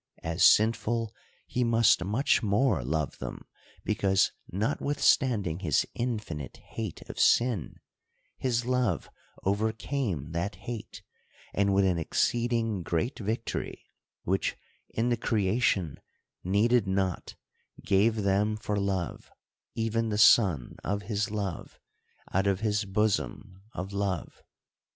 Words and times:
As 0.23 0.43
sinful, 0.43 1.13
he 1.45 1.63
must 1.63 2.03
much 2.03 2.41
more 2.41 2.83
love 2.83 3.19
them: 3.19 3.45
because, 3.83 4.31
not 4.51 4.81
withstanding 4.81 5.59
his 5.59 5.85
infinite 5.93 6.57
hate 6.57 7.03
of 7.07 7.19
sin, 7.19 7.75
his 8.35 8.65
love 8.65 9.11
overcame 9.43 10.31
that 10.31 10.55
hate; 10.55 11.03
and 11.53 11.71
with 11.71 11.85
an 11.85 11.99
exceeding 11.99 12.81
great 12.81 13.19
victory, 13.19 13.91
which 14.23 14.57
in 14.89 15.09
the 15.09 15.17
creation 15.17 15.99
needed 16.43 16.87
not, 16.87 17.35
gave 17.85 18.23
them 18.23 18.57
for 18.57 18.77
love, 18.79 19.29
even 19.75 20.09
the 20.09 20.17
Son 20.17 20.77
of 20.83 21.03
his 21.03 21.29
love 21.29 21.77
out 22.33 22.47
of 22.47 22.61
his 22.61 22.85
bosom 22.85 23.61
of 23.73 23.93
love. 23.93 24.41